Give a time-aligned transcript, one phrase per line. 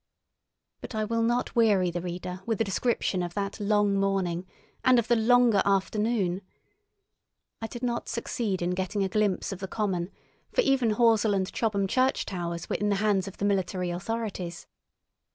[0.81, 4.47] But I will not weary the reader with a description of that long morning
[4.83, 6.41] and of the longer afternoon.
[7.61, 10.09] I did not succeed in getting a glimpse of the common,
[10.51, 14.65] for even Horsell and Chobham church towers were in the hands of the military authorities.